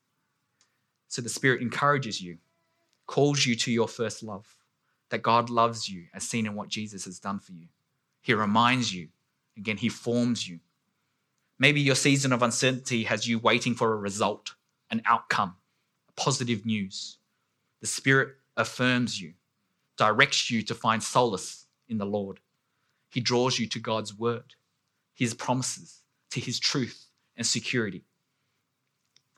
[1.07, 2.37] So the Spirit encourages you,
[3.07, 4.55] calls you to your first love,
[5.09, 7.69] that God loves you, as seen in what Jesus has done for you.
[8.21, 9.07] He reminds you,
[9.57, 10.59] again, He forms you.
[11.57, 14.53] Maybe your season of uncertainty has you waiting for a result,
[14.91, 15.55] an outcome,
[16.15, 17.17] positive news.
[17.85, 19.35] The Spirit affirms you,
[19.95, 22.39] directs you to find solace in the Lord.
[23.11, 24.55] He draws you to God's word,
[25.13, 27.05] His promises, to His truth
[27.37, 28.03] and security.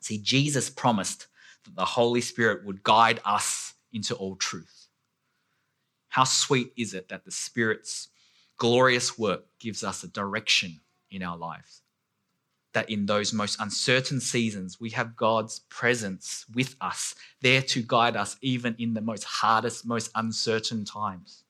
[0.00, 1.26] See, Jesus promised
[1.64, 4.86] that the Holy Spirit would guide us into all truth.
[6.08, 8.08] How sweet is it that the Spirit's
[8.56, 10.80] glorious work gives us a direction
[11.10, 11.82] in our lives?
[12.74, 18.16] That in those most uncertain seasons, we have God's presence with us, there to guide
[18.16, 21.44] us even in the most hardest, most uncertain times.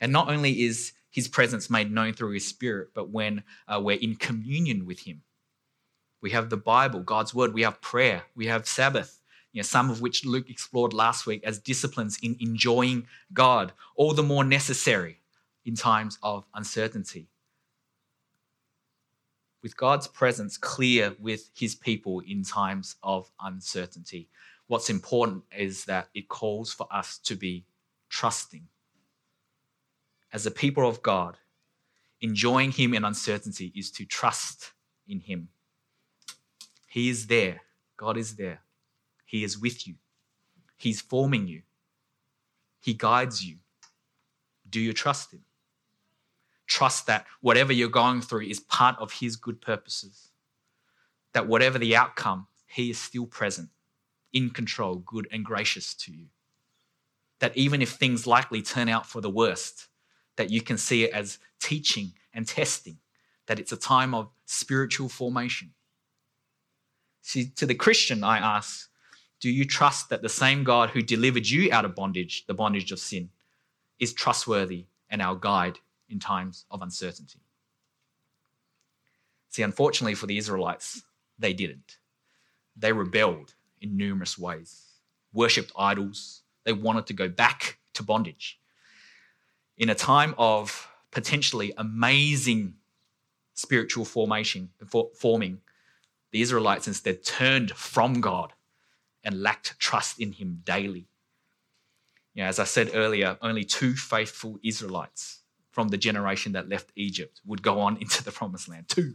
[0.00, 3.98] And not only is his presence made known through his spirit, but when uh, we're
[3.98, 5.22] in communion with him,
[6.22, 9.20] we have the Bible, God's word, we have prayer, we have Sabbath,
[9.52, 14.12] you know, some of which Luke explored last week as disciplines in enjoying God, all
[14.12, 15.20] the more necessary
[15.64, 17.28] in times of uncertainty
[19.62, 24.28] with God's presence clear with his people in times of uncertainty.
[24.66, 27.66] What's important is that it calls for us to be
[28.08, 28.68] trusting.
[30.32, 31.38] As a people of God,
[32.20, 34.72] enjoying Him in uncertainty is to trust
[35.08, 35.48] in Him.
[36.86, 37.62] He is there.
[37.96, 38.60] God is there.
[39.24, 39.94] He is with you.
[40.76, 41.62] He's forming you.
[42.80, 43.56] He guides you.
[44.68, 45.42] Do you trust Him?
[46.70, 50.30] Trust that whatever you're going through is part of His good purposes.
[51.32, 53.70] That whatever the outcome, He is still present,
[54.32, 56.26] in control, good and gracious to you.
[57.40, 59.88] That even if things likely turn out for the worst,
[60.36, 62.98] that you can see it as teaching and testing,
[63.46, 65.72] that it's a time of spiritual formation.
[67.20, 68.88] See, to the Christian, I ask,
[69.40, 72.92] do you trust that the same God who delivered you out of bondage, the bondage
[72.92, 73.30] of sin,
[73.98, 75.80] is trustworthy and our guide
[76.10, 77.40] in times of uncertainty?
[79.50, 81.02] See, unfortunately for the Israelites,
[81.38, 81.98] they didn't.
[82.76, 84.84] They rebelled in numerous ways,
[85.32, 88.60] worshipped idols, they wanted to go back to bondage.
[89.76, 92.74] In a time of potentially amazing
[93.54, 94.70] spiritual formation,
[95.18, 95.60] forming,
[96.30, 98.52] the Israelites instead turned from God
[99.24, 101.08] and lacked trust in Him daily.
[102.34, 105.39] You know, as I said earlier, only two faithful Israelites
[105.80, 108.86] from the generation that left Egypt would go on into the promised land.
[108.86, 109.14] too.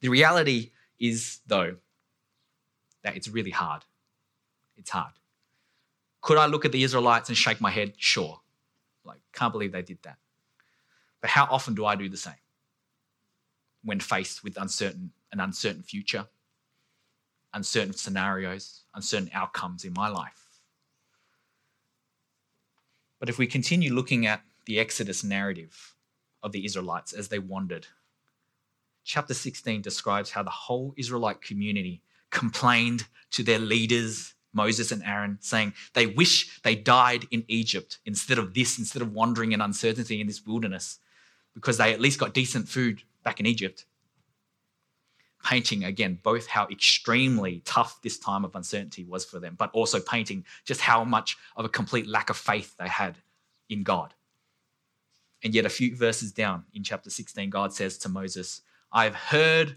[0.00, 1.74] The reality is, though,
[3.02, 3.84] that it's really hard.
[4.76, 5.14] It's hard.
[6.20, 7.94] Could I look at the Israelites and shake my head?
[7.96, 8.40] Sure.
[9.04, 10.18] Like, can't believe they did that.
[11.20, 12.44] But how often do I do the same
[13.82, 16.28] when faced with uncertain an uncertain future,
[17.52, 20.44] uncertain scenarios, uncertain outcomes in my life?
[23.18, 25.94] But if we continue looking at the Exodus narrative
[26.42, 27.86] of the Israelites as they wandered,
[29.02, 35.38] chapter 16 describes how the whole Israelite community complained to their leaders Moses and Aaron,
[35.40, 40.20] saying they wish they died in Egypt instead of this, instead of wandering in uncertainty
[40.20, 40.98] in this wilderness,
[41.54, 43.86] because they at least got decent food back in Egypt.
[45.44, 49.98] Painting again both how extremely tough this time of uncertainty was for them, but also
[49.98, 53.16] painting just how much of a complete lack of faith they had
[53.70, 54.12] in God.
[55.42, 58.62] And yet, a few verses down in chapter 16, God says to Moses,
[58.92, 59.76] I have heard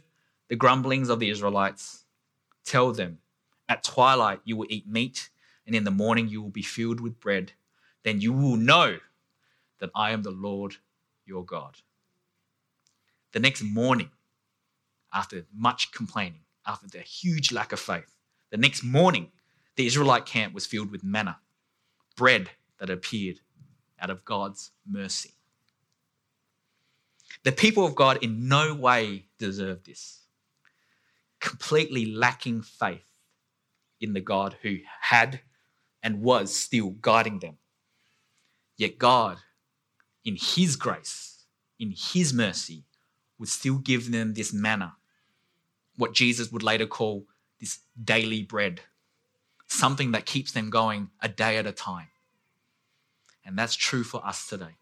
[0.50, 2.06] the grumblings of the Israelites.
[2.66, 3.20] Tell them,
[3.70, 5.30] at twilight, you will eat meat,
[5.66, 7.54] and in the morning, you will be filled with bread.
[8.04, 8.98] Then you will know
[9.80, 10.78] that I am the Lord
[11.26, 11.78] your God.
[13.32, 14.10] The next morning,
[15.14, 18.16] after much complaining, after their huge lack of faith,
[18.50, 19.32] the next morning,
[19.76, 21.40] the Israelite camp was filled with manna,
[22.18, 22.50] bread
[22.80, 23.40] that appeared
[24.00, 25.32] out of God's mercy.
[27.44, 30.20] The people of God in no way deserve this.
[31.40, 33.02] Completely lacking faith,
[34.02, 35.42] in the God who had
[36.04, 37.58] and was still guiding them.
[38.76, 39.38] Yet God,
[40.26, 41.46] in His grace,
[41.80, 42.86] in His mercy,
[43.38, 44.96] would still give them this manna,
[45.98, 47.28] what Jesus would later call
[47.60, 48.82] this daily bread,
[49.68, 52.08] something that keeps them going a day at a time.
[53.46, 54.78] And that's true for us today.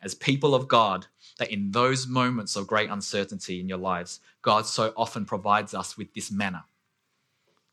[0.00, 1.06] As people of God,
[1.38, 5.96] that in those moments of great uncertainty in your lives, God so often provides us
[5.96, 6.64] with this manna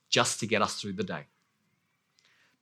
[0.10, 1.26] just to get us through the day.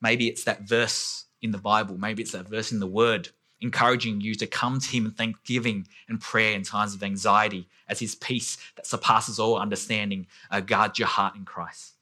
[0.01, 3.29] Maybe it's that verse in the Bible, maybe it's that verse in the Word
[3.63, 7.99] encouraging you to come to Him in thanksgiving and prayer in times of anxiety as
[7.99, 11.93] His peace that surpasses all understanding uh, guards your heart in Christ.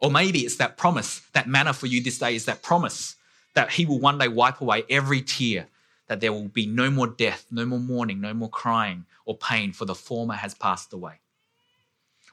[0.00, 3.16] Or maybe it's that promise, that manna for you this day is that promise
[3.54, 5.66] that He will one day wipe away every tear,
[6.06, 9.72] that there will be no more death, no more mourning, no more crying or pain,
[9.72, 11.20] for the former has passed away.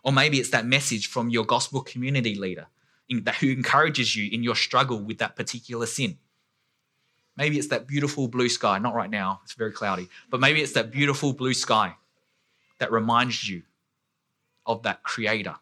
[0.04, 2.68] Or maybe it's that message from your gospel community leader
[3.40, 6.18] who encourages you in your struggle with that particular sin.
[7.38, 10.74] Maybe it's that beautiful blue sky, not right now, it's very cloudy, but maybe it's
[10.74, 11.96] that beautiful blue sky
[12.80, 13.64] that reminds you
[14.66, 15.56] of that creator,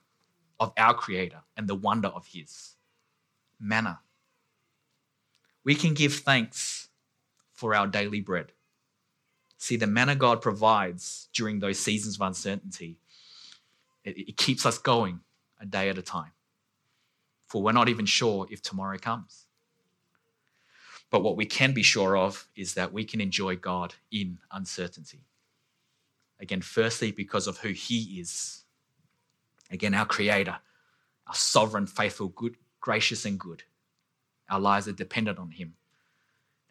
[0.60, 2.76] of our creator, and the wonder of his.
[3.60, 4.00] manna.
[5.66, 6.79] We can give thanks
[7.60, 8.54] for our daily bread.
[9.58, 12.98] See, the manna God provides during those seasons of uncertainty
[14.06, 15.20] it, it keeps us going
[15.60, 16.32] a day at a time.
[17.48, 19.46] For we're not even sure if tomorrow comes.
[21.12, 25.26] But what we can be sure of is that we can enjoy God in uncertainty.
[26.40, 28.64] Again, firstly, because of who He is.
[29.70, 30.58] Again, our Creator,
[31.28, 33.64] our sovereign, faithful, good, gracious, and good.
[34.50, 35.74] Our lives are dependent on Him.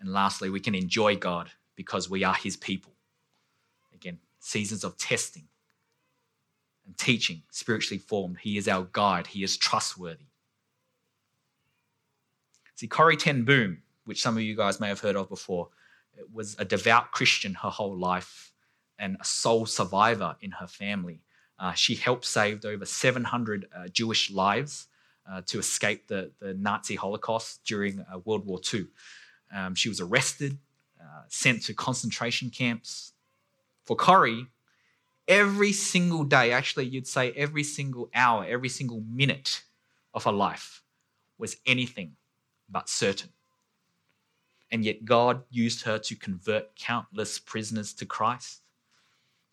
[0.00, 2.92] And lastly, we can enjoy God because we are His people.
[3.94, 5.48] Again, seasons of testing,
[6.86, 8.38] and teaching, spiritually formed.
[8.40, 10.26] He is our guide, He is trustworthy.
[12.74, 15.68] See, Corrie Ten Boom, which some of you guys may have heard of before,
[16.32, 18.52] was a devout Christian her whole life
[18.98, 21.20] and a sole survivor in her family.
[21.58, 24.86] Uh, she helped save over 700 uh, Jewish lives
[25.30, 28.86] uh, to escape the, the Nazi Holocaust during uh, World War II.
[29.54, 30.58] Um, she was arrested,
[31.00, 33.12] uh, sent to concentration camps.
[33.84, 34.46] For Corrie,
[35.26, 39.62] every single day, actually, you'd say every single hour, every single minute
[40.12, 40.82] of her life
[41.38, 42.16] was anything
[42.68, 43.30] but certain.
[44.70, 48.60] And yet, God used her to convert countless prisoners to Christ.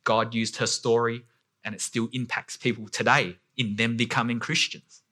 [0.04, 1.24] God used her story,
[1.64, 5.04] and it still impacts people today in them becoming Christians.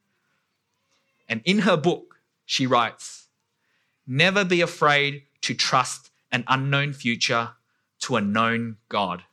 [1.30, 3.23] And in her book, she writes
[4.06, 7.52] Never be afraid to trust an unknown future
[8.00, 9.24] to a known God.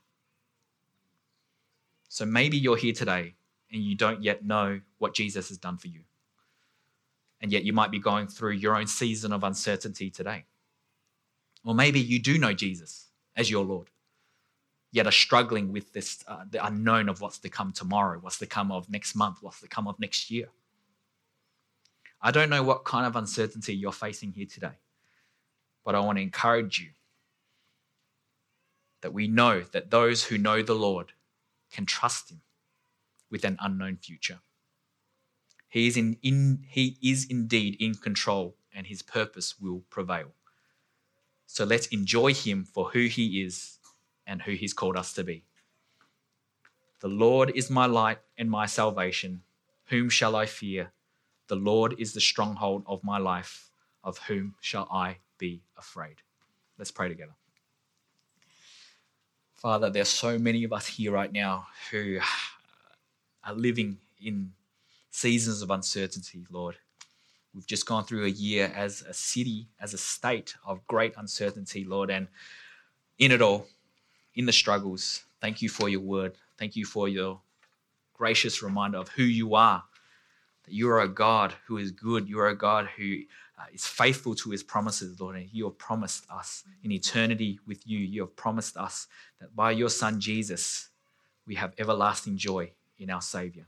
[2.09, 3.35] So maybe you're here today
[3.73, 6.01] and you don't yet know what Jesus has done for you.
[7.41, 10.45] And yet you might be going through your own season of uncertainty today.
[11.65, 13.07] Or maybe you do know Jesus
[13.37, 13.89] as your Lord,
[14.93, 18.47] yet are struggling with this uh, the unknown of what's to come tomorrow, what's to
[18.47, 20.49] come of next month, what's to come of next year.
[22.23, 24.79] I don't know what kind of uncertainty you're facing here today,
[25.85, 26.91] but I want to encourage you
[29.01, 31.13] that we know that those who know the Lord
[31.73, 32.43] can trust Him
[33.31, 34.41] with an unknown future.
[35.69, 40.33] He is, in, in, he is indeed in control, and His purpose will prevail.
[41.47, 43.79] So let's enjoy Him for who He is
[44.27, 45.45] and who He's called us to be.
[47.01, 49.43] The Lord is my light and my salvation.
[49.87, 50.93] Whom shall I fear?
[51.51, 53.71] The Lord is the stronghold of my life.
[54.05, 56.23] Of whom shall I be afraid?
[56.79, 57.35] Let's pray together.
[59.57, 62.21] Father, there's so many of us here right now who
[63.45, 64.53] are living in
[65.11, 66.77] seasons of uncertainty, Lord.
[67.53, 71.85] We've just gone through a year as a city, as a state of great uncertainty,
[71.85, 72.11] Lord.
[72.11, 72.29] And
[73.19, 73.67] in it all,
[74.37, 76.37] in the struggles, thank you for your word.
[76.59, 77.41] Thank you for your
[78.15, 79.83] gracious reminder of who you are.
[80.65, 82.29] That you are a God who is good.
[82.29, 83.21] You are a God who
[83.59, 85.37] uh, is faithful to his promises, Lord.
[85.37, 87.99] And you have promised us in eternity with you.
[87.99, 89.07] You have promised us
[89.41, 90.89] that by your Son Jesus,
[91.47, 93.67] we have everlasting joy in our Savior.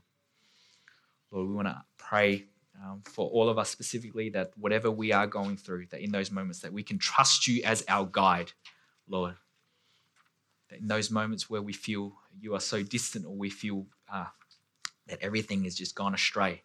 [1.31, 2.45] Lord, we want to pray
[2.81, 6.31] um, for all of us specifically that whatever we are going through, that in those
[6.31, 8.51] moments that we can trust you as our guide,
[9.07, 9.35] Lord.
[10.69, 14.25] That in those moments where we feel you are so distant or we feel uh,
[15.07, 16.63] that everything has just gone astray,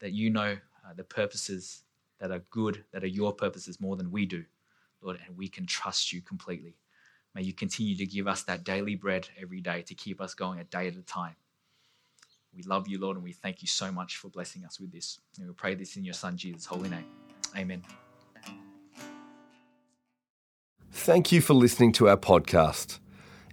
[0.00, 1.82] that you know uh, the purposes
[2.18, 4.44] that are good, that are your purposes more than we do,
[5.00, 6.76] Lord, and we can trust you completely.
[7.34, 10.58] May you continue to give us that daily bread every day to keep us going
[10.58, 11.36] a day at a time.
[12.54, 15.20] We love you, Lord, and we thank you so much for blessing us with this.
[15.38, 17.06] And we pray this in your Son, Jesus' holy name.
[17.56, 17.82] Amen.
[20.90, 22.98] Thank you for listening to our podcast.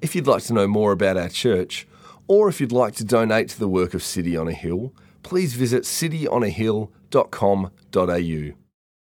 [0.01, 1.87] If you'd like to know more about our church,
[2.27, 4.93] or if you'd like to donate to the work of City on a Hill,
[5.27, 8.66] please visit cityonahill.com.au.